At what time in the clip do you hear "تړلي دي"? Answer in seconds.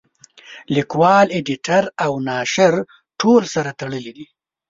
3.79-4.25